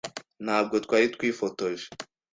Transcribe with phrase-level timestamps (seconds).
[0.45, 1.85] Ntabwo twari twifotoje.